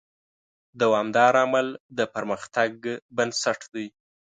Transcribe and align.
دوامداره 0.81 1.39
عمل 1.45 1.67
د 1.97 1.99
پرمختګ 2.13 2.71
بنسټ 3.15 3.59
دی. 3.73 3.87